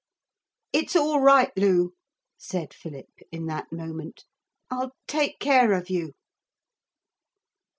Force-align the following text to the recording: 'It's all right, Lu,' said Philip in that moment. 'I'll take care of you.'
'It's 0.73 0.95
all 0.95 1.19
right, 1.19 1.51
Lu,' 1.55 1.93
said 2.35 2.73
Philip 2.73 3.11
in 3.31 3.45
that 3.45 3.71
moment. 3.71 4.25
'I'll 4.71 4.93
take 5.05 5.37
care 5.37 5.73
of 5.73 5.91
you.' 5.91 6.15